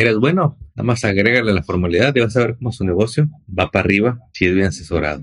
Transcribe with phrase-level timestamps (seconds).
[0.00, 3.70] eres bueno, nada más agrégale la formalidad y vas a ver cómo su negocio va
[3.70, 5.22] para arriba si es bien asesorado.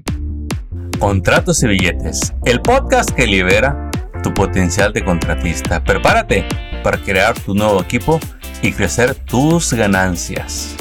[1.00, 3.90] Contratos y billetes, el podcast que libera
[4.22, 5.84] tu potencial de contratista.
[5.84, 6.46] Prepárate
[6.84, 8.20] para crear tu nuevo equipo
[8.62, 10.76] y crecer tus ganancias.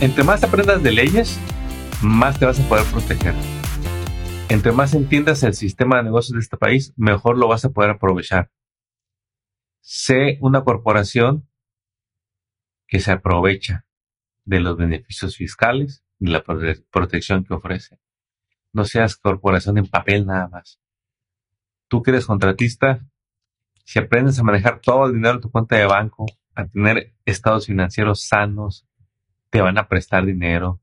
[0.00, 1.38] Entre más aprendas de leyes,
[2.02, 3.34] más te vas a poder proteger.
[4.48, 7.90] Entre más entiendas el sistema de negocios de este país, mejor lo vas a poder
[7.90, 8.50] aprovechar
[9.80, 11.48] sé una corporación
[12.86, 13.86] que se aprovecha
[14.44, 17.98] de los beneficios fiscales y la protección que ofrece.
[18.72, 20.80] No seas corporación en papel nada más.
[21.88, 23.06] Tú que eres contratista,
[23.84, 27.66] si aprendes a manejar todo el dinero de tu cuenta de banco, a tener estados
[27.66, 28.86] financieros sanos,
[29.50, 30.80] te van a prestar dinero,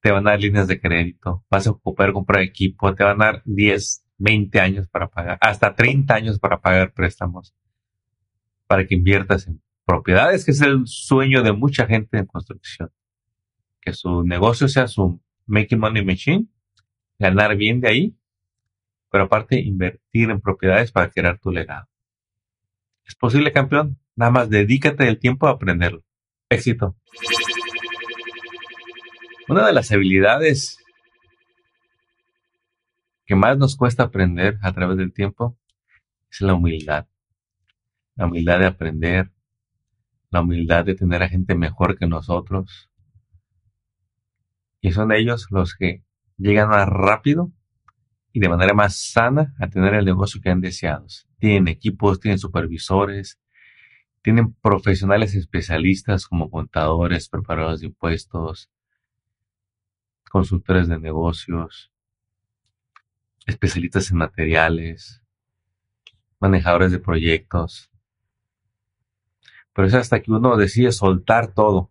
[0.00, 3.24] te van a dar líneas de crédito, vas a poder comprar equipo, te van a
[3.24, 7.54] dar 10, 20 años para pagar, hasta 30 años para pagar préstamos,
[8.66, 12.90] para que inviertas en propiedades, que es el sueño de mucha gente en construcción.
[13.82, 16.46] Que su negocio sea su making money machine,
[17.18, 18.16] ganar bien de ahí,
[19.10, 21.86] pero aparte invertir en propiedades para crear tu legado.
[23.04, 23.98] Es posible, campeón.
[24.16, 26.02] Nada más dedícate el tiempo a aprenderlo.
[26.48, 26.96] Éxito.
[29.48, 30.78] Una de las habilidades
[33.26, 35.56] que más nos cuesta aprender a través del tiempo
[36.30, 37.06] es la humildad.
[38.16, 39.32] La humildad de aprender,
[40.30, 42.90] la humildad de tener a gente mejor que nosotros.
[44.80, 46.04] Y son ellos los que
[46.36, 47.52] llegan más rápido
[48.32, 51.06] y de manera más sana a tener el negocio que han deseado.
[51.38, 53.38] Tienen equipos, tienen supervisores,
[54.22, 58.70] tienen profesionales especialistas como contadores, preparadores de impuestos,
[60.30, 61.93] consultores de negocios,
[63.46, 65.22] especialistas en materiales,
[66.38, 67.90] manejadores de proyectos.
[69.72, 71.90] Pero es hasta que uno decide soltar todo,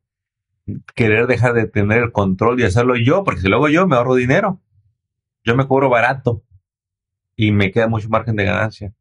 [0.96, 3.96] querer dejar de tener el control y hacerlo yo, porque si lo hago yo me
[3.96, 4.62] ahorro dinero.
[5.44, 6.44] Yo me cobro barato
[7.36, 8.94] y me queda mucho margen de ganancia.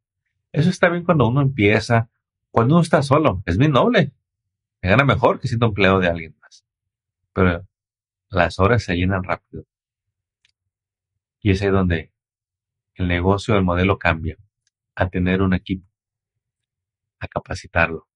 [0.51, 2.09] Eso está bien cuando uno empieza,
[2.51, 4.11] cuando uno está solo, es bien noble.
[4.81, 6.65] Me gana mejor que siendo empleado de alguien más.
[7.31, 7.65] Pero
[8.29, 9.63] las horas se llenan rápido.
[11.39, 12.12] Y es ahí donde
[12.95, 14.37] el negocio, el modelo cambia
[14.95, 15.87] a tener un equipo,
[17.19, 18.07] a capacitarlo.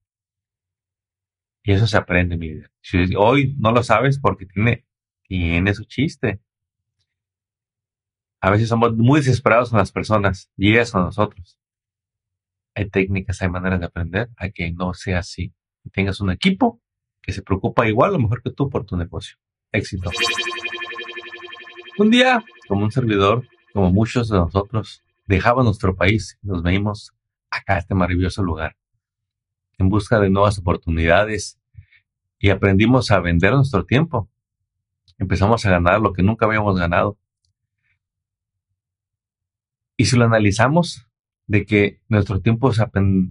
[1.63, 2.71] Y eso se aprende, mi vida.
[2.81, 4.85] Si hoy no lo sabes porque tiene,
[5.23, 6.41] tiene su chiste.
[8.39, 11.59] A veces somos muy desesperados con las personas y con nosotros.
[12.75, 15.53] Hay técnicas, hay maneras de aprender a que no sea así.
[15.83, 16.81] Y tengas un equipo
[17.21, 19.37] que se preocupa igual o mejor que tú por tu negocio.
[19.71, 20.11] Éxito.
[21.97, 23.45] Un día, como un servidor,
[23.77, 27.13] como muchos de nosotros, dejaba nuestro país y nos venimos
[27.51, 28.75] acá a este maravilloso lugar
[29.77, 31.59] en busca de nuevas oportunidades
[32.39, 34.31] y aprendimos a vender nuestro tiempo.
[35.19, 37.19] Empezamos a ganar lo que nunca habíamos ganado.
[39.95, 41.07] Y si lo analizamos,
[41.45, 42.71] de que nuestro tiempo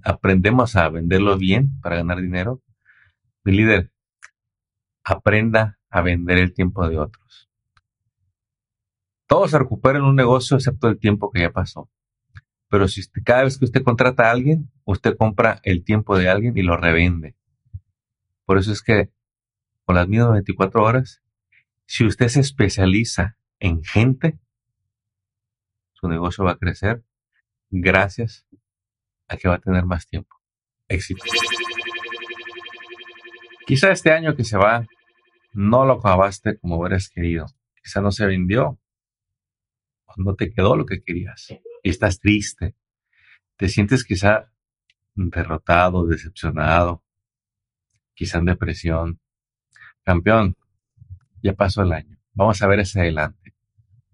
[0.05, 2.63] aprendemos a venderlo bien para ganar dinero,
[3.43, 3.91] mi líder,
[5.03, 7.46] aprenda a vender el tiempo de otros.
[9.27, 11.91] Todo se recupera en un negocio excepto el tiempo que ya pasó.
[12.69, 16.57] Pero si cada vez que usted contrata a alguien, usted compra el tiempo de alguien
[16.57, 17.37] y lo revende.
[18.45, 19.11] Por eso es que
[19.85, 21.23] con las mismas 24 horas,
[21.87, 24.39] si usted se especializa en gente,
[25.93, 27.05] su negocio va a crecer
[27.71, 28.47] gracias
[29.29, 30.37] a que va a tener más tiempo.
[30.89, 31.25] Éxito.
[33.67, 34.87] Quizá este año que se va
[35.53, 37.47] no lo acabaste como hubieras querido.
[37.83, 38.79] Quizá no se vendió
[40.17, 41.55] no te quedó lo que querías.
[41.83, 42.75] Estás triste.
[43.57, 44.51] Te sientes quizá
[45.15, 47.03] derrotado, decepcionado,
[48.15, 49.21] quizá en depresión.
[50.03, 50.57] Campeón,
[51.43, 52.19] ya pasó el año.
[52.33, 53.55] Vamos a ver hacia adelante.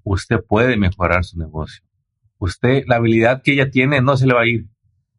[0.04, 1.84] Usted puede mejorar su negocio.
[2.38, 4.68] Usted, la habilidad que ella tiene no se le va a ir.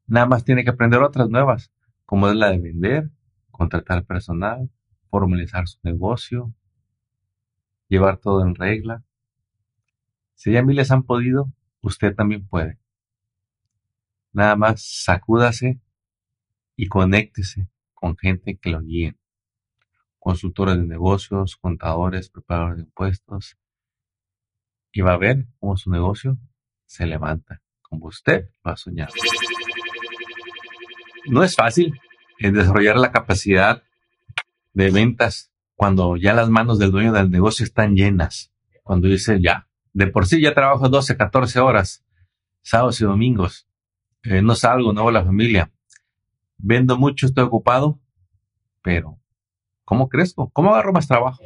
[0.07, 1.71] Nada más tiene que aprender otras nuevas,
[2.05, 3.09] como es la de vender,
[3.51, 4.69] contratar personal,
[5.09, 6.53] formalizar su negocio,
[7.87, 9.03] llevar todo en regla.
[10.43, 12.77] Si ya miles han podido, usted también puede.
[14.33, 15.79] Nada más sacúdase
[16.75, 19.15] y conéctese con gente que lo guíe.
[20.19, 23.57] Consultores de negocios, contadores, preparadores de impuestos.
[24.91, 26.37] Y va a ver cómo su negocio
[26.87, 29.13] se levanta, como usted lo ha soñado.
[31.25, 31.97] No es fácil
[32.37, 33.81] desarrollar la capacidad
[34.73, 38.51] de ventas cuando ya las manos del dueño del negocio están llenas.
[38.83, 42.03] Cuando dice ya, de por sí ya trabajo 12, 14 horas,
[42.61, 43.67] sábados y domingos.
[44.23, 45.71] Eh, no salgo, no veo a la familia.
[46.57, 47.99] vendo mucho, estoy ocupado,
[48.81, 49.19] pero
[49.83, 50.49] ¿cómo crezco?
[50.51, 51.43] ¿Cómo agarro más trabajo?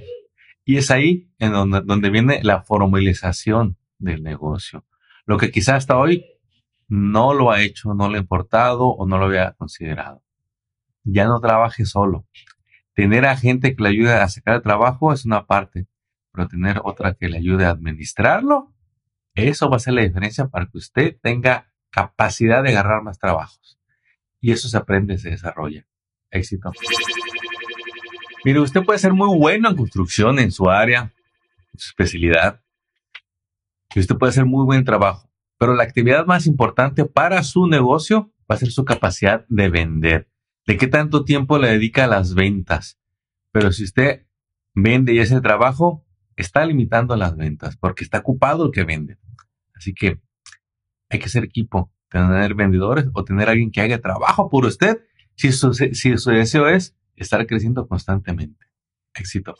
[0.63, 4.85] Y es ahí en donde, donde viene la formalización del negocio.
[5.25, 6.25] Lo que quizás hasta hoy
[6.87, 10.23] no lo ha hecho, no le ha importado o no lo había considerado.
[11.03, 12.25] Ya no trabaje solo.
[12.93, 15.87] Tener a gente que le ayude a sacar el trabajo es una parte,
[16.37, 18.71] pero tener otra que le ayude a administrarlo,
[19.33, 23.79] eso va a ser la diferencia para que usted tenga capacidad de agarrar más trabajos.
[24.39, 25.87] Y eso se aprende, se desarrolla.
[26.29, 26.71] Éxito.
[28.45, 31.11] Mire, usted puede ser muy bueno en construcción en su área,
[31.73, 32.61] en su especialidad.
[33.95, 35.31] Y usted puede hacer muy buen trabajo.
[35.57, 40.29] Pero la actividad más importante para su negocio va a ser su capacidad de vender.
[40.67, 42.99] ¿De qué tanto tiempo le dedica a las ventas?
[43.51, 44.27] Pero si usted
[44.75, 46.06] vende y hace trabajo,
[46.37, 49.17] está limitando las ventas porque está ocupado el que vende.
[49.75, 50.21] Así que
[51.09, 54.99] hay que ser equipo, tener vendedores o tener alguien que haga trabajo por usted
[55.35, 58.65] si su, si su deseo es estar creciendo constantemente.
[59.13, 59.55] Éxito.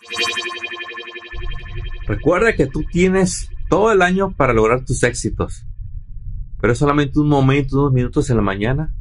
[2.07, 5.65] Recuerda que tú tienes todo el año para lograr tus éxitos,
[6.61, 8.95] pero es solamente un momento, unos minutos en la mañana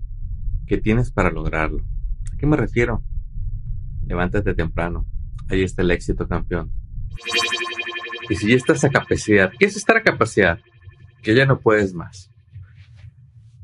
[0.67, 1.85] que tienes para lograrlo.
[2.33, 3.05] ¿A qué me refiero?
[4.07, 5.07] Levántate temprano.
[5.49, 6.73] Ahí está el éxito, campeón.
[8.29, 10.59] Y si ya estás a capacidad, ¿qué es estar a capacidad?
[11.23, 12.31] Que ya no puedes más.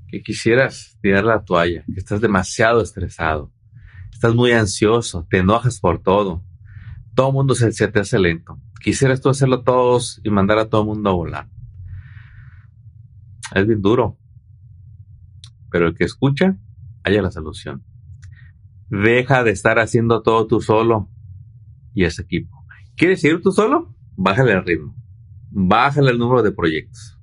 [0.09, 3.53] Que quisieras tirar la toalla, que estás demasiado estresado,
[4.13, 6.45] estás muy ansioso, te enojas por todo.
[7.15, 8.59] Todo el mundo se, se te hace lento.
[8.81, 11.49] Quisieras tú hacerlo todos y mandar a todo el mundo a volar.
[13.55, 14.19] Es bien duro.
[15.71, 16.57] Pero el que escucha,
[17.05, 17.85] haya la solución.
[18.89, 21.09] Deja de estar haciendo todo tú solo
[21.95, 22.65] y ese equipo.
[22.97, 23.95] ¿Quieres ir tú solo?
[24.17, 24.95] Bájale el ritmo.
[25.51, 27.19] Bájale el número de proyectos.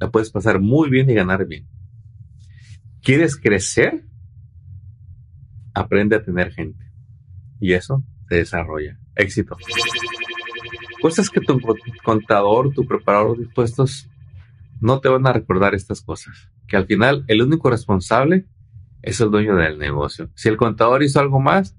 [0.00, 1.68] La puedes pasar muy bien y ganar bien.
[3.02, 4.08] ¿Quieres crecer?
[5.78, 6.84] aprende a tener gente.
[7.60, 8.98] Y eso se desarrolla.
[9.14, 9.56] Éxito.
[11.00, 11.60] Cosas que tu
[12.04, 14.08] contador, tu preparador de impuestos
[14.80, 16.50] no te van a recordar estas cosas.
[16.66, 18.46] Que al final el único responsable
[19.02, 20.30] es el dueño del negocio.
[20.34, 21.76] Si el contador hizo algo más,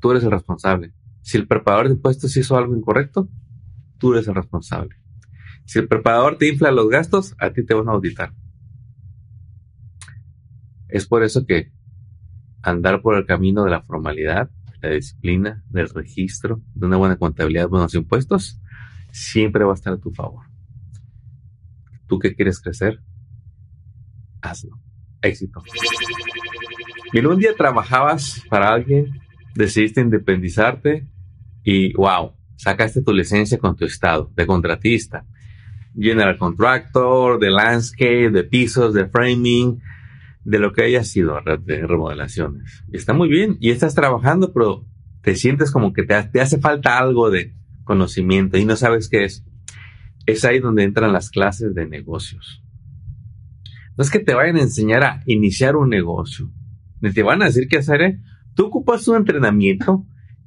[0.00, 0.92] tú eres el responsable.
[1.26, 3.28] Si el preparador de impuestos hizo algo incorrecto,
[3.98, 4.94] tú eres el responsable.
[5.64, 8.32] Si el preparador te infla los gastos, a ti te van a auditar.
[10.86, 11.72] Es por eso que
[12.62, 14.50] andar por el camino de la formalidad,
[14.80, 18.60] la disciplina, del registro, de una buena contabilidad, buenos impuestos,
[19.10, 20.46] siempre va a estar a tu favor.
[22.06, 23.00] Tú que quieres crecer,
[24.42, 24.78] hazlo.
[25.22, 25.60] Éxito.
[27.12, 29.18] Mira, un día trabajabas para alguien,
[29.56, 31.08] decidiste independizarte
[31.68, 35.26] y wow, sacaste tu licencia con tu estado de contratista,
[35.98, 39.82] general contractor, de landscape, de pisos, de framing,
[40.44, 42.84] de lo que haya sido de remodelaciones.
[42.92, 43.56] Está muy bien.
[43.58, 44.86] Y estás trabajando, pero
[45.22, 49.44] te sientes como que te, hace falta algo de conocimiento y no sabes qué es.
[50.24, 52.62] Es ahí donde entran las clases de negocios.
[53.98, 56.48] No es que te vayan a enseñar a iniciar un negocio.
[57.00, 58.02] Ni te van a decir qué hacer.
[58.02, 58.20] ¿eh?
[58.54, 60.06] Tú ocupas un entrenamiento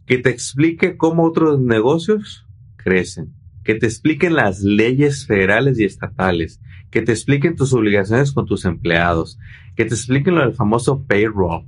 [0.10, 2.48] que te explique cómo otros negocios
[2.78, 6.60] crecen, que te expliquen las leyes federales y estatales,
[6.90, 9.38] que te expliquen tus obligaciones con tus empleados,
[9.76, 11.68] que te expliquen lo del famoso payroll.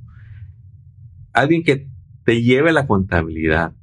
[1.33, 1.87] Alguien que
[2.25, 3.75] te lleve la contabilidad.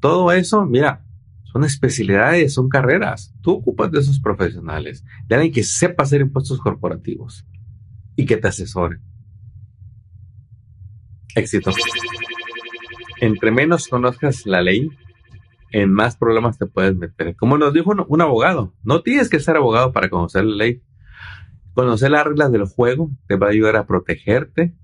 [0.00, 1.06] Todo eso, mira,
[1.44, 3.32] son especialidades, son carreras.
[3.42, 7.46] Tú ocupas de esos profesionales, de alguien que sepa hacer impuestos corporativos
[8.16, 8.98] y que te asesore.
[11.36, 11.70] Éxito.
[13.20, 14.90] Entre menos conozcas la ley,
[15.74, 17.34] en más problemas te puedes meter.
[17.34, 20.82] Como nos dijo un, abogado, no tienes que ser abogado para conocer la ley.
[21.72, 24.76] Conocer las reglas del juego te va a ayudar a protegerte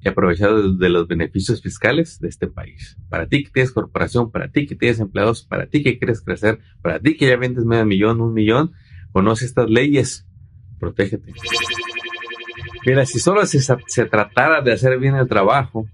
[0.00, 2.98] y aprovechar de los beneficios fiscales de este país.
[3.08, 6.58] Para ti que tienes corporación, para ti que tienes empleados, para ti que quieres crecer,
[6.82, 8.72] para ti que ya vendes medio millón, un millón,
[9.12, 10.26] conoce estas leyes,
[10.78, 11.32] protégete.
[12.84, 15.88] Mira, si solo se tratara de hacer bien el trabajo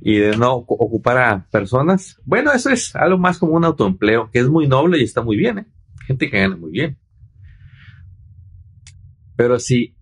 [0.00, 4.38] y de no ocupar a personas, bueno, eso es algo más como un autoempleo, que
[4.38, 5.66] es muy noble y está muy bien, ¿eh?
[6.06, 6.98] Gente que gana muy bien.
[9.36, 9.96] Pero si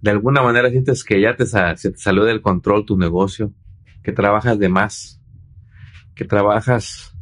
[0.00, 3.52] de alguna manera sientes que ya te, se te salió del control tu negocio,
[4.02, 5.20] que trabajas de más,
[6.14, 7.14] que trabajas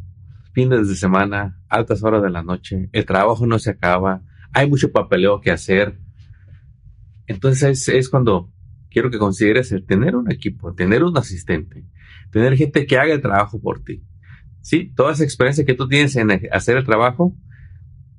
[0.52, 4.92] fines de semana, altas horas de la noche, el trabajo no se acaba, hay mucho
[4.92, 5.98] papeleo que hacer.
[7.26, 8.52] Entonces es, cuando
[8.90, 11.84] quiero que consideres el tener un equipo, tener un asistente,
[12.30, 14.04] tener gente que haga el trabajo por ti.
[14.60, 17.36] Sí, toda esa experiencia que tú tienes en hacer el trabajo,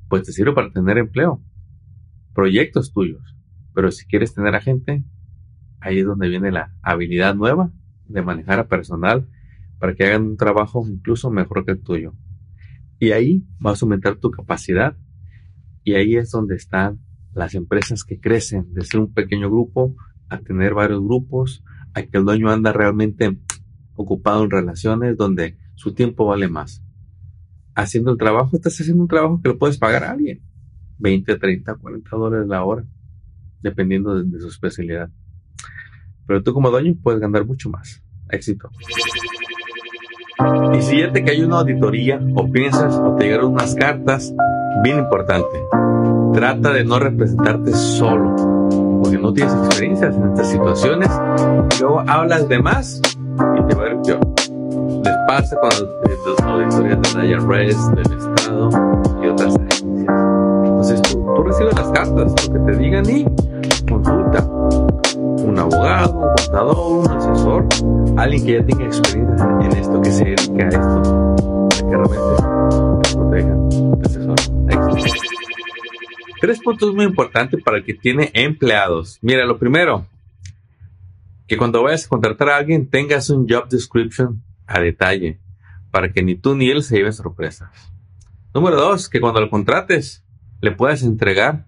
[0.09, 1.43] pues te sirve para tener empleo,
[2.33, 3.35] proyectos tuyos.
[3.73, 5.03] Pero si quieres tener a gente,
[5.81, 7.71] ahí es donde viene la habilidad nueva
[8.05, 9.27] de manejar a personal
[9.79, 12.13] para que hagan un trabajo incluso mejor que el tuyo.
[12.99, 14.97] Y ahí vas a aumentar tu capacidad
[15.83, 16.99] y ahí es donde están
[17.33, 19.95] las empresas que crecen de ser un pequeño grupo
[20.29, 23.39] a tener varios grupos, a que el dueño anda realmente
[23.97, 26.81] ocupado en relaciones donde su tiempo vale más.
[27.75, 30.41] Haciendo el trabajo, estás haciendo un trabajo que lo puedes pagar a alguien.
[30.99, 32.83] 20, 30, 40 dólares la hora,
[33.61, 35.09] dependiendo de, su especialidad.
[36.25, 38.03] Pero tú como dueño puedes ganar mucho más.
[38.29, 38.69] Éxito.
[40.73, 44.33] Y si ya te cayó una auditoría o piensas o te llegaron unas cartas,
[44.83, 45.57] bien importante,
[46.33, 48.35] trata de no representarte solo,
[49.01, 51.09] porque no tienes experiencias en estas situaciones.
[51.79, 53.01] Luego hablas de más
[54.07, 54.19] peor.
[55.03, 58.69] Les pasa cuando las auditorías de IRS, del Estado
[59.21, 60.15] y otras agencias.
[60.65, 63.25] Entonces tú, tú recibes las cartas, lo que te digan y
[63.89, 64.47] consulta
[65.47, 67.67] un abogado, un contador, un asesor,
[68.17, 72.19] alguien que ya tenga experiencia en esto, que se dedique a esto, que realmente
[73.03, 73.55] te proteja,
[74.67, 74.77] te.
[76.39, 79.17] Tres puntos muy importantes para el que tiene empleados.
[79.21, 80.05] Mira, lo primero,
[81.47, 85.39] que cuando vayas a contratar a alguien tengas un job description a detalle,
[85.91, 87.69] para que ni tú ni él se lleven sorpresas.
[88.53, 90.25] Número dos, que cuando lo contrates
[90.61, 91.67] le puedas entregar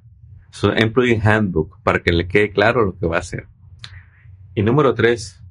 [0.51, 3.47] su Employee Handbook para que le quede claro lo que va a hacer.
[4.55, 5.41] Y número tres,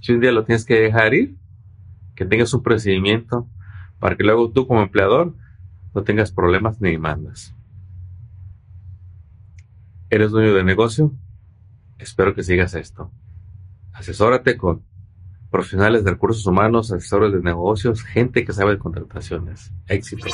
[0.00, 1.36] si un día lo tienes que dejar ir,
[2.16, 3.48] que tengas un procedimiento
[4.00, 5.36] para que luego tú como empleador
[5.94, 7.54] no tengas problemas ni demandas.
[10.10, 11.12] ¿Eres dueño de negocio?
[11.98, 13.10] Espero que sigas esto.
[13.92, 14.84] Asesórate con
[15.50, 19.72] profesionales de recursos humanos, asesores de negocios, gente que sabe de contrataciones.
[19.86, 20.26] Éxito.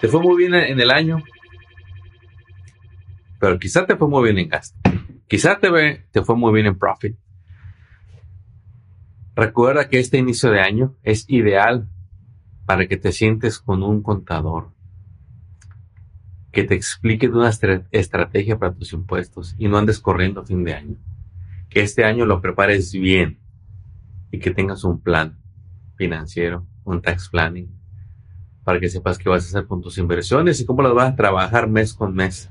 [0.00, 1.22] Te fue muy bien en el año,
[3.40, 4.78] pero quizá te fue muy bien en gasto.
[5.26, 7.16] Quizá te, te fue muy bien en profit.
[9.34, 11.88] Recuerda que este inicio de año es ideal
[12.66, 14.73] para que te sientes con un contador
[16.54, 17.50] que te explique de una
[17.90, 20.96] estrategia para tus impuestos y no andes corriendo a fin de año.
[21.68, 23.40] Que este año lo prepares bien
[24.30, 25.38] y que tengas un plan
[25.96, 27.68] financiero, un tax planning,
[28.62, 31.16] para que sepas qué vas a hacer con tus inversiones y cómo las vas a
[31.16, 32.50] trabajar mes con mes.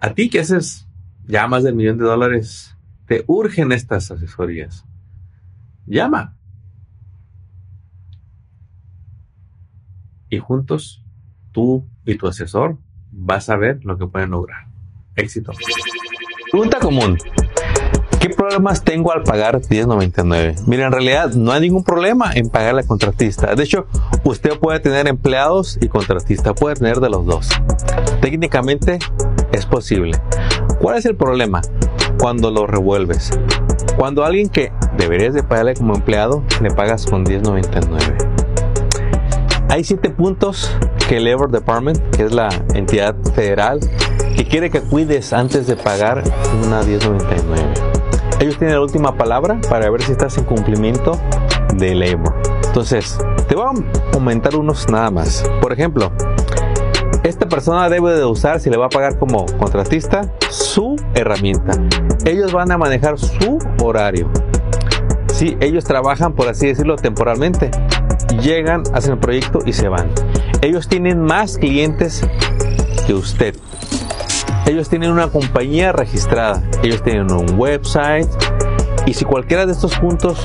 [0.00, 0.88] A ti que haces
[1.26, 4.86] ya más del millón de dólares, te urgen estas asesorías.
[5.86, 6.36] Llama.
[10.30, 11.04] Y juntos,
[11.52, 12.78] tú y tu asesor,
[13.18, 14.66] vas a ver lo que pueden lograr.
[15.16, 15.52] Éxito.
[16.50, 17.18] Pregunta común.
[18.20, 20.64] ¿Qué problemas tengo al pagar 10.99?
[20.66, 23.54] Mira, en realidad no hay ningún problema en pagarle a contratista.
[23.54, 23.86] De hecho,
[24.24, 27.48] usted puede tener empleados y contratista, puede tener de los dos.
[28.20, 28.98] Técnicamente
[29.52, 30.18] es posible.
[30.80, 31.60] ¿Cuál es el problema?
[32.18, 33.30] Cuando lo revuelves.
[33.96, 38.27] Cuando alguien que deberías de pagarle como empleado, le pagas con 10.99.
[39.70, 40.74] Hay siete puntos
[41.08, 43.80] que el Labor Department, que es la entidad federal,
[44.34, 46.22] que quiere que cuides antes de pagar
[46.64, 48.40] una 10.99.
[48.40, 51.20] Ellos tienen la última palabra para ver si estás en cumplimiento
[51.74, 52.34] de Labor.
[52.66, 55.44] Entonces, te voy a comentar unos nada más.
[55.60, 56.12] Por ejemplo,
[57.22, 61.72] esta persona debe de usar, si le va a pagar como contratista, su herramienta.
[62.24, 64.30] Ellos van a manejar su horario.
[65.34, 67.70] Si ellos trabajan, por así decirlo, temporalmente.
[68.40, 70.10] Llegan, hacen el proyecto y se van.
[70.62, 72.22] Ellos tienen más clientes
[73.06, 73.54] que usted.
[74.66, 76.62] Ellos tienen una compañía registrada.
[76.82, 78.28] Ellos tienen un website.
[79.06, 80.44] Y si cualquiera de estos puntos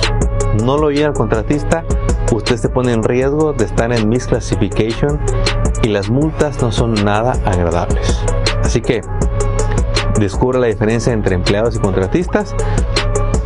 [0.64, 1.84] no lo llena el contratista,
[2.32, 5.20] usted se pone en riesgo de estar en misclassification
[5.84, 8.24] y las multas no son nada agradables.
[8.64, 9.02] Así que
[10.20, 12.56] descubra la diferencia entre empleados y contratistas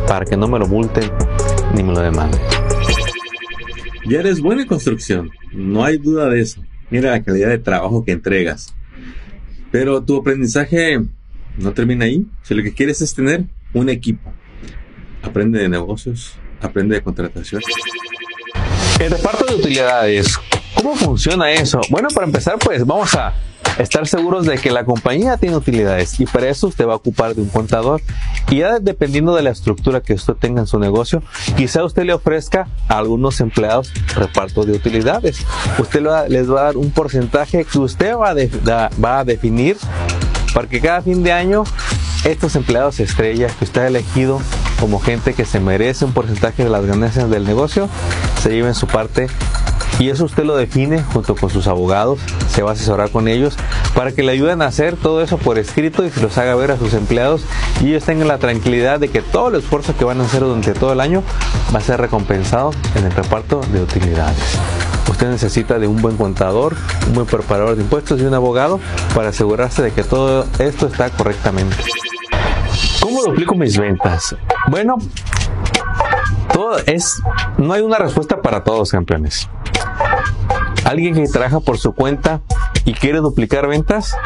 [0.06, 1.10] para que no me lo multen
[1.74, 2.57] ni me lo demanden.
[4.08, 6.62] Ya eres buena en construcción, no hay duda de eso.
[6.90, 8.74] Mira la calidad de trabajo que entregas.
[9.70, 11.00] Pero tu aprendizaje
[11.58, 12.26] no termina ahí.
[12.42, 14.32] Si lo que quieres es tener un equipo,
[15.22, 17.60] aprende de negocios, aprende de contratación.
[18.98, 20.38] El reparto de utilidades
[20.74, 21.80] ¿Cómo funciona eso?
[21.90, 23.34] Bueno, para empezar, pues vamos a
[23.78, 27.34] estar seguros de que la compañía tiene utilidades y para eso usted va a ocupar
[27.34, 28.00] de un contador
[28.50, 31.22] y ya dependiendo de la estructura que usted tenga en su negocio,
[31.56, 35.44] quizá usted le ofrezca a algunos empleados reparto de utilidades.
[35.78, 38.30] Usted les va a dar un porcentaje que usted va
[39.20, 39.76] a, definir
[40.54, 41.64] para que cada fin de año
[42.24, 44.40] estos empleados estrellas que usted ha elegido
[44.80, 47.88] como gente que se merece un porcentaje de las ganancias del negocio
[48.42, 49.28] se lleven su parte
[49.98, 53.56] Y eso usted lo define junto con sus abogados, se va a asesorar con ellos
[53.94, 56.70] para que le ayuden a hacer todo eso por escrito y se los haga ver
[56.70, 57.44] a sus empleados
[57.82, 60.72] y ellos tengan la tranquilidad de que todo el esfuerzo que van a hacer durante
[60.72, 61.24] todo el año
[61.74, 64.58] va a ser recompensado en el reparto de utilidades.
[65.10, 66.76] Usted necesita de un buen contador,
[67.08, 68.78] un buen preparador de impuestos y un abogado
[69.14, 71.76] para asegurarse de que todo esto está correctamente.
[73.00, 74.36] ¿Cómo duplico mis ventas?
[74.68, 74.96] Bueno,
[76.52, 77.20] todo es,
[77.56, 79.48] no hay una respuesta para todos, campeones.
[80.88, 82.40] Alguien que trabaja por su cuenta
[82.86, 84.16] y quiere duplicar ventas,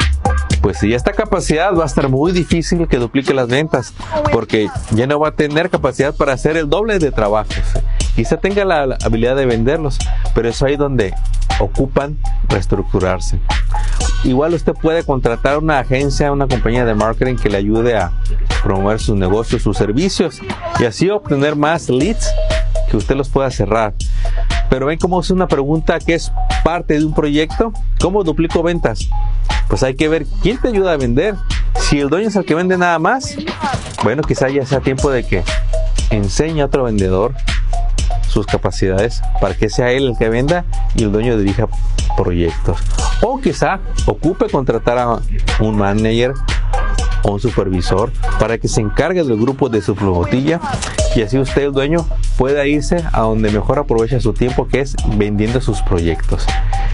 [0.61, 3.93] pues si ya está capacidad va a estar muy difícil que duplique las ventas,
[4.31, 7.57] porque ya no va a tener capacidad para hacer el doble de trabajos.
[8.15, 9.99] Quizá tenga la habilidad de venderlos,
[10.33, 11.13] pero es ahí donde
[11.59, 12.17] ocupan
[12.47, 13.41] reestructurarse.
[14.23, 18.13] Igual usted puede contratar una agencia, una compañía de marketing que le ayude a
[18.63, 20.39] promover sus negocios, sus servicios
[20.79, 22.25] y así obtener más leads
[22.89, 23.93] que usted los pueda cerrar.
[24.73, 26.31] Pero ven cómo es una pregunta que es
[26.63, 27.71] parte de un proyecto.
[28.01, 29.07] ¿Cómo duplico ventas?
[29.67, 31.35] Pues hay que ver quién te ayuda a vender.
[31.77, 33.37] Si el dueño es el que vende nada más,
[34.03, 35.43] bueno, quizá ya sea tiempo de que
[36.09, 37.35] enseñe a otro vendedor
[38.27, 40.65] sus capacidades para que sea él el que venda
[40.95, 41.67] y el dueño dirija
[42.17, 42.79] proyectos.
[43.21, 45.19] O quizá ocupe contratar a
[45.59, 46.33] un manager
[47.23, 50.59] o un supervisor para que se encargue del grupo de su flotilla
[51.15, 52.05] y así usted, el dueño,
[52.37, 56.45] pueda irse a donde mejor aprovecha su tiempo, que es vendiendo sus proyectos.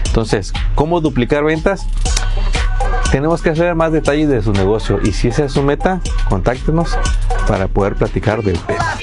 [0.04, 1.86] Entonces, ¿cómo duplicar ventas?
[3.10, 6.96] Tenemos que hacer más detalles de su negocio y si esa es su meta, contáctenos
[7.48, 8.98] para poder platicar del tema.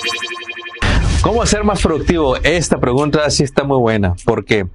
[1.27, 2.37] ¿Cómo ser más productivo?
[2.37, 4.65] Esta pregunta sí está muy buena, porque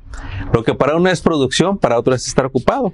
[0.52, 2.92] lo que para uno es producción, para otro es estar ocupado.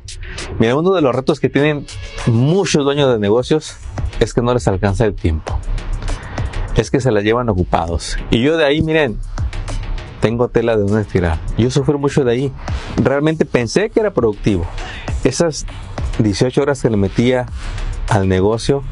[0.60, 1.84] Mira, uno de los retos que tienen
[2.28, 3.76] muchos dueños de negocios
[4.20, 5.58] es que no les alcanza el tiempo.
[6.76, 8.16] Es que se la llevan ocupados.
[8.30, 9.18] Y yo de ahí, miren,
[10.20, 11.40] tengo tela de donde estirar.
[11.58, 12.52] Yo sufrí mucho de ahí.
[12.96, 14.66] Realmente pensé que era productivo.
[15.24, 15.66] Esas
[16.20, 17.46] 18 horas que le metía
[18.08, 18.84] al negocio,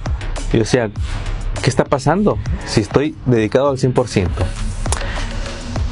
[0.52, 0.90] yo decía,
[1.66, 2.38] ¿qué está pasando?
[2.64, 4.28] Si estoy dedicado al 100%.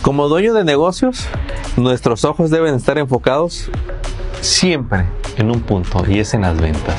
[0.02, 1.26] Como dueño de negocios,
[1.76, 3.72] nuestros ojos deben estar enfocados
[4.40, 6.94] siempre en un punto y es en las ventas.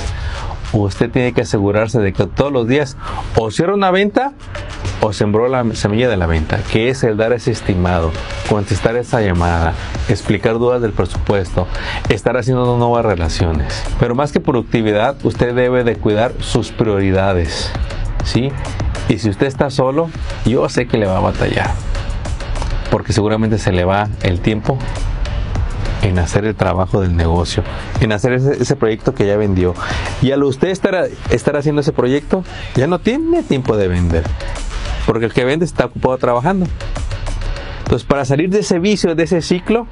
[0.73, 2.97] Usted tiene que asegurarse de que todos los días
[3.37, 4.33] o cierra una venta
[4.99, 8.11] o sembró la semilla de la venta, que es el dar ese estimado,
[8.49, 9.73] contestar esa llamada,
[10.09, 11.65] explicar dudas del presupuesto,
[12.09, 13.85] estar haciendo nuevas relaciones.
[14.01, 17.71] Pero más que productividad, usted debe de cuidar sus prioridades.
[18.25, 18.51] ¿Sí?
[19.07, 20.09] Y si usted está solo,
[20.45, 21.71] yo sé que le va a batallar,
[22.91, 24.77] porque seguramente se le va el tiempo
[26.01, 27.63] en hacer el trabajo del negocio,
[27.99, 29.73] en hacer ese, proyecto que ya vendió.
[30.21, 32.43] Y al usted estar, estar haciendo ese proyecto,
[32.75, 34.23] ya no tiene tiempo de vender,
[35.05, 36.67] porque el que vende está ocupado trabajando.
[37.83, 39.87] Entonces, para salir de ese vicio, de ese ciclo,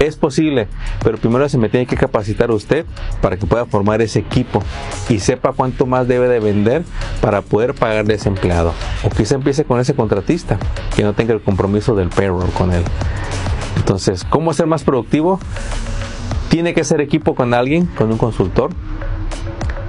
[0.00, 0.66] es posible,
[1.04, 2.86] pero primero se me tiene que capacitar usted
[3.20, 4.62] para que pueda formar ese equipo
[5.10, 6.82] y sepa cuánto más debe de vender
[7.20, 8.72] para poder pagarle ese empleado.
[9.04, 10.58] O quizá empiece con ese contratista
[10.96, 12.82] que no tenga el compromiso del payroll con él.
[13.76, 15.38] Entonces, ¿cómo ser más productivo?
[16.48, 18.70] Tiene que ser equipo con alguien, con un consultor,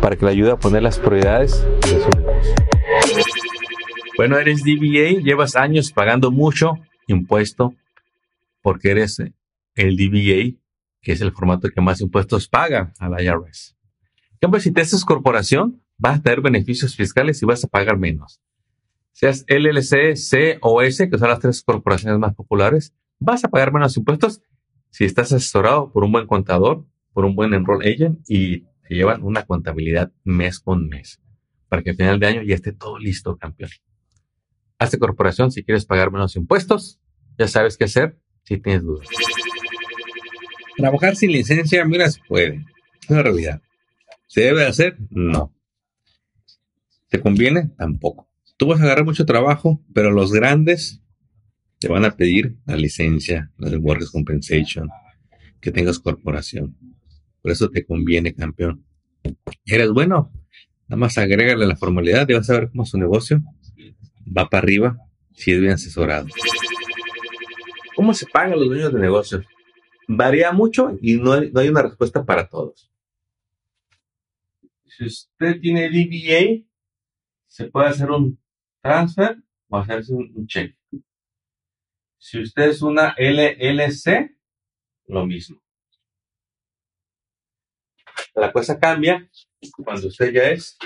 [0.01, 2.55] para que le ayude a poner las prioridades de su negocio.
[4.17, 6.73] Bueno, eres DBA, llevas años pagando mucho
[7.07, 7.73] impuesto
[8.61, 9.21] porque eres
[9.75, 10.59] el DBA,
[11.01, 13.75] que es el formato que más impuestos paga a la IRS.
[14.31, 17.97] En cambio, si te haces corporación, vas a tener beneficios fiscales y vas a pagar
[17.97, 18.41] menos.
[19.11, 23.73] Seas LLC, C o S, que son las tres corporaciones más populares, vas a pagar
[23.73, 24.41] menos impuestos
[24.89, 29.23] si estás asesorado por un buen contador, por un buen enroll agent y te llevan
[29.23, 31.21] una contabilidad mes con mes
[31.71, 33.69] para que al final de año ya esté todo listo, campeón.
[34.77, 36.99] Hazte corporación si quieres pagar menos impuestos.
[37.37, 39.07] Ya sabes qué hacer si tienes dudas.
[40.77, 42.65] Trabajar sin licencia, mira, se puede.
[43.01, 43.61] Es una realidad.
[44.27, 44.97] ¿Se debe hacer?
[45.09, 45.53] No.
[47.09, 47.71] ¿Te conviene?
[47.77, 48.29] Tampoco.
[48.57, 51.01] Tú vas a agarrar mucho trabajo, pero los grandes
[51.79, 54.87] te van a pedir la licencia, la del Workers Compensation,
[55.59, 56.77] que tengas corporación.
[57.41, 58.85] Por eso te conviene, campeón.
[59.65, 60.31] Eres bueno,
[60.87, 63.41] nada más agrégale la formalidad y vas a ver cómo su negocio
[64.25, 64.97] va para arriba
[65.33, 66.27] si es bien asesorado.
[67.95, 69.45] ¿Cómo se pagan los dueños de negocios?
[70.07, 72.91] Varía mucho y no hay, una respuesta para todos.
[74.85, 76.65] Si usted tiene DBA,
[77.47, 78.39] se puede hacer un
[78.81, 79.37] transfer
[79.69, 80.77] o hacerse un, cheque.
[82.17, 84.37] Si usted es una LLC,
[85.07, 85.61] lo mismo.
[88.35, 89.29] La cosa cambia
[89.83, 90.77] cuando usted ya es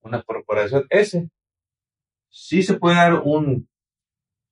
[0.00, 1.28] una corporación S.
[2.28, 3.68] Sí se puede dar un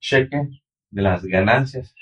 [0.01, 0.49] cheque
[0.91, 1.95] de las ganancias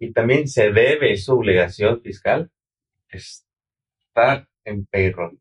[0.00, 2.50] y también se debe su obligación fiscal
[3.10, 5.38] estar en payroll.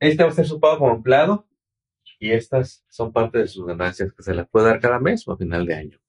[0.00, 1.48] Este va a ser su pago como empleado
[2.18, 5.32] y estas son parte de sus ganancias que se les puede dar cada mes o
[5.32, 6.00] a final de año.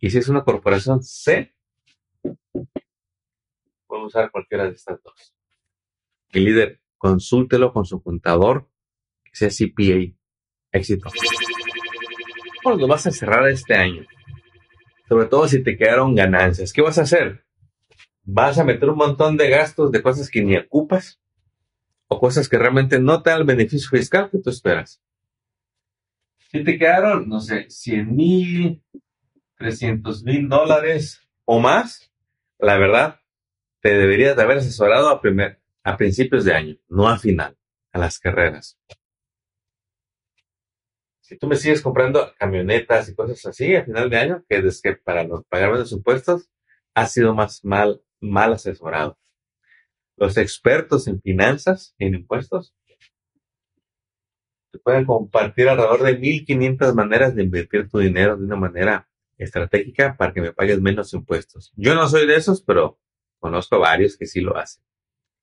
[0.00, 1.54] Y si es una corporación C,
[3.86, 5.32] puede usar cualquiera de estas dos.
[6.32, 8.68] El líder, consúltelo con su contador,
[9.22, 10.16] que sea CPA.
[10.72, 11.08] Éxito.
[12.64, 14.04] Cuando vas a cerrar este año,
[15.10, 17.44] sobre todo si te quedaron ganancias, ¿qué vas a hacer?
[18.22, 21.20] ¿Vas a meter un montón de gastos de cosas que ni ocupas?
[22.06, 25.02] ¿O cosas que realmente no te dan el beneficio fiscal que tú esperas?
[26.52, 28.84] Si te quedaron, no sé, 100 mil,
[29.58, 32.12] 300 mil dólares o más,
[32.60, 33.18] la verdad,
[33.80, 37.56] te deberías de haber asesorado a, primer, a principios de año, no a final,
[37.90, 38.78] a las carreras.
[41.30, 44.82] Si tú me sigues comprando camionetas y cosas así a final de año, que es
[44.82, 46.50] que para los pagar menos impuestos,
[46.92, 49.16] ha sido más mal, mal asesorado.
[50.16, 52.74] Los expertos en finanzas y en impuestos
[54.72, 60.16] te pueden compartir alrededor de 1500 maneras de invertir tu dinero de una manera estratégica
[60.16, 61.72] para que me pagues menos impuestos.
[61.76, 62.98] Yo no soy de esos, pero
[63.38, 64.82] conozco varios que sí lo hacen,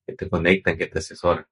[0.06, 1.48] que te conectan, que te asesoran.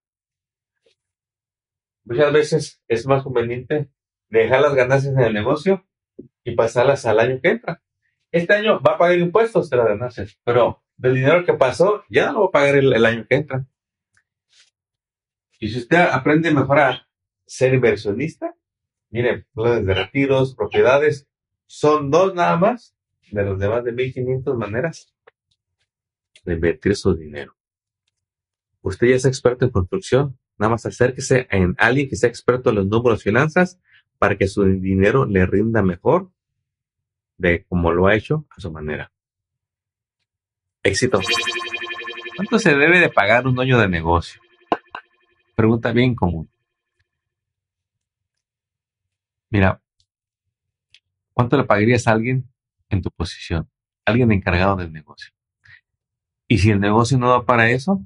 [2.03, 3.94] Muchas veces es más conveniente
[4.29, 5.85] dejar las ganancias en el negocio
[6.43, 7.81] y pasarlas al año que entra.
[8.31, 12.27] Este año va a pagar impuestos de las ganancias, pero del dinero que pasó ya
[12.27, 13.65] no lo va a pagar el, año que entra.
[15.59, 17.07] Y si usted aprende a
[17.45, 18.55] ser inversionista,
[19.09, 21.27] mire, planes de retiros, propiedades,
[21.65, 22.95] son dos nada más
[23.31, 25.13] de los demás de 1500 maneras
[26.43, 27.55] de invertir su dinero.
[28.81, 32.75] Usted ya es experto en construcción, nada más acérquese a alguien que sea experto en
[32.75, 33.79] los números, finanzas,
[34.25, 36.31] para que su dinero le rinda mejor
[37.37, 39.11] de como lo ha hecho a su manera.
[40.81, 41.19] Éxito.
[42.35, 44.41] ¿Cuánto se debe de pagar un dueño de negocio?
[45.53, 46.49] Pregunta bien común.
[49.51, 49.79] Mira,
[51.31, 52.49] ¿cuánto le pagarías a alguien
[52.89, 53.69] en tu posición?
[54.05, 55.35] Alguien encargado del negocio.
[56.47, 58.03] Y si el negocio no da para eso,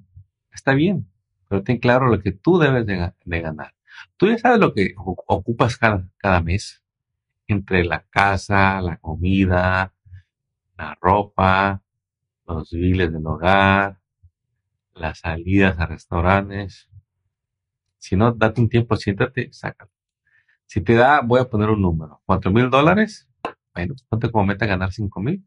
[0.52, 1.10] está bien,
[1.48, 3.74] pero ten claro lo que tú debes de, de ganar.
[4.18, 6.84] Tú ya sabes lo que ocupas cada, cada mes
[7.48, 9.94] entre la casa, la comida,
[10.78, 11.82] la ropa,
[12.46, 14.00] los biles del hogar,
[14.94, 16.90] las salidas a restaurantes.
[17.98, 19.92] Si no, date un tiempo, siéntate, sácalo.
[20.66, 23.28] Si te da, voy a poner un número, cuatro mil dólares,
[23.74, 25.44] bueno, ponte como meta ganar cinco mil.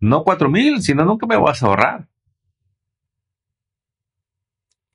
[0.00, 2.08] No cuatro mil, si no, nunca me vas a ahorrar.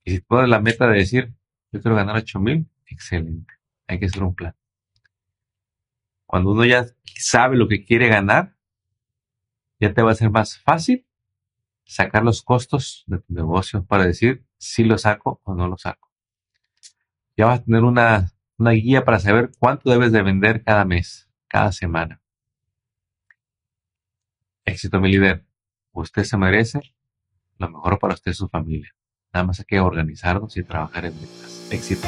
[0.04, 1.34] Y si pones la meta de decir,
[1.72, 3.54] yo quiero ganar ocho mil, excelente.
[3.88, 4.56] Hay que hacer un plan.
[6.26, 6.86] Cuando uno ya
[7.18, 8.56] sabe lo que quiere ganar,
[9.80, 11.06] ya te va a ser más fácil
[11.86, 16.12] sacar los costos de tu negocio para decir si lo saco o no lo saco.
[17.38, 21.30] Ya vas a tener una, una guía para saber cuánto debes de vender cada mes,
[21.48, 22.22] cada semana.
[24.64, 25.46] Éxito, mi líder.
[25.92, 26.82] Usted se merece
[27.58, 28.94] lo mejor para usted y su familia.
[29.34, 31.68] Nada más hay que organizarnos y trabajar en metas.
[31.72, 32.08] Éxito.